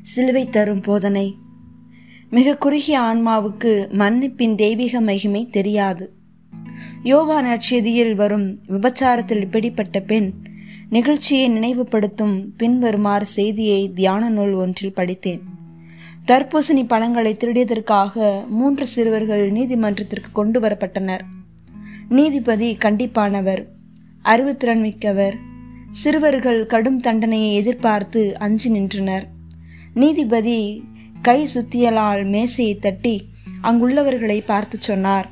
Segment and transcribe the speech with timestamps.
[0.00, 1.36] சிலுவை தரும் போதனை.
[2.30, 6.12] மிக குறுகிய ஆன்மாவுக்கு மன்னிப்பின் தெய்வீக மகிமை தெரியாது.
[7.02, 10.32] யோவான் நட்சதியில் வரும் விபச்சாரத்தில் பிடிப்பட்ட பெண்
[10.90, 15.40] நிகழ்ச்சியை நினைவுபடுத்தும் பின்வருமாறு செய்தியை தியான நூல் ஒன்றில் படித்தேன்.
[16.26, 21.20] தர்பூசணி பழங்களை திருடியதற்காக மூன்று சிறுவர்கள் நீதிமன்றத்திற்கு கொண்டு வரப்பட்டனர்.
[22.08, 23.64] நீதிபதி கண்டிப்பானவர்
[24.24, 25.34] அறிவுத்திறன் மிக்கவர்
[25.90, 29.38] சிறுவர்கள் கடும் தண்டனையை எதிர்பார்த்து அஞ்சு நின்றனர்.
[29.94, 30.84] நீதிபதி
[31.22, 33.24] கை சுத்தியலால் மேசையை தட்டி
[33.62, 35.30] அங்குள்ளவர்களை பார்த்து சொன்னார்.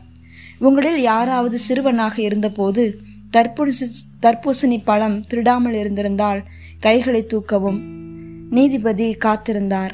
[0.58, 2.98] உங்களில் யாராவது சிறுவனாக இருந்தபோது
[3.32, 3.86] தற்பூசி
[4.22, 6.44] தர்பூசணி பழம் திருடாமல் இருந்திருந்தால்
[6.80, 7.80] கைகளை தூக்கவும்.
[8.50, 9.90] நீதிபதி காத்திருந்தார்.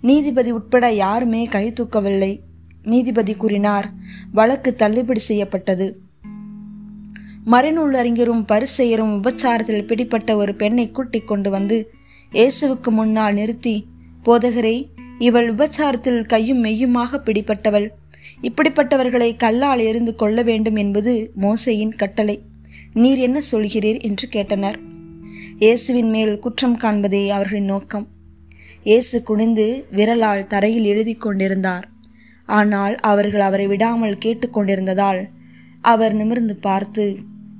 [0.00, 2.40] நீதிபதி உட்பட யாருமே கை தூக்கவில்லை.
[2.82, 3.92] நீதிபதி கூறினார்
[4.32, 6.00] வழக்கு தள்ளுபடி செய்யப்பட்டது.
[7.46, 11.90] மறைநூல் அறிஞரும் பரிசெயரும் உபச்சாரத்தில் பிடிப்பட்ட ஒரு பெண்ணை கூட்டிக் கொண்டு வந்து
[12.32, 13.86] இயேசுவுக்கு முன்னால் நிறுத்தி
[14.24, 14.76] போதகரே
[15.18, 17.88] இவள் உபச்சாரத்தில் கையும் மெய்யுமாக பிடிப்பட்டவள்
[18.42, 22.42] இப்படிப்பட்டவர்களை கல்லால் எறிந்து கொள்ள வேண்டும் என்பது மோசையின் கட்டளை.
[22.94, 24.00] நீர் என்ன சொல்கிறீர்?
[24.00, 24.78] என்று கேட்டனர்.
[25.58, 28.06] இயேசுவின் மேல் குற்றம் காண்பதே அவர்களின் நோக்கம்.
[28.82, 31.88] இயேசு குனிந்து விரலால் தரையில் எழுதி கொண்டிருந்தார்.
[32.46, 35.20] ஆனால் அவர்கள் அவரை விடாமல் கேட்டுக்கொண்டிருந்ததால்
[35.80, 37.16] அவர் நிமிர்ந்து பார்த்து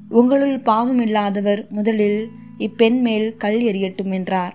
[0.09, 4.55] உங்களுள் பாவம் இல்லாதவர் முதலில் இப்பெண் மேல் கல் எறியட்டும் என்றார்.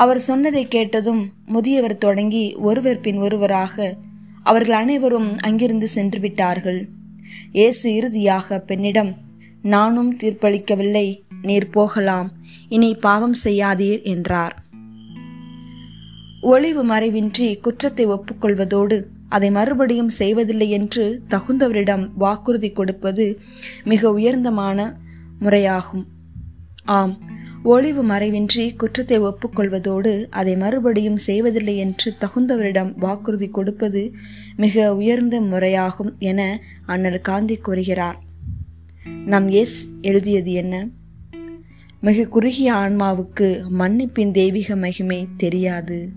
[0.00, 3.76] அவர் சொன்னதை கேட்டதும் முதியவர் தொடங்கி ஒருவர் பின் ஒருவராக
[4.42, 6.80] அவர்கள் அனைவரும் அங்கிருந்து சென்று விட்டார்கள்
[7.52, 9.10] இயேசு இறுதியாக பெண்ணிடம்
[9.62, 11.06] நானும் தீர்ப்பளிக்கவில்லை
[11.42, 12.28] நீர் போகலாம்
[12.68, 14.54] இனி பாவம் செய்யாதீர் என்றார்.
[16.42, 18.98] ஒளிவு மறைவின்றி குற்றத்தை ஒப்புக்கொள்வதோடு
[19.28, 23.26] அதை மறுபடியும் செய்வதில்லை என்று தகுந்தவரிடம் வாக்குறுதி கொடுப்பது
[23.84, 24.78] மிக உயர்ந்தமான
[25.40, 26.06] முறையாகும்.
[26.84, 27.14] ஆம்
[27.62, 34.14] ஒளிவு மறைவின்றி குற்றத்தை ஒப்புக்கொள்வதோடு அதை மறுபடியும் செய்வதில்லை என்று தகுந்தவரிடம் வாக்குறுதி கொடுப்பது
[34.56, 38.18] மிக உயர்ந்த முறையாகும் என அண்ணல் காந்தி கூறுகிறார்.
[39.26, 40.88] நம் எஸ் எழுதியது என்ன?
[42.00, 46.12] மிக குறுகிய ஆன்மாவுக்கு மன்னிப்பின் தெய்வீக மகிமை தெரியாது.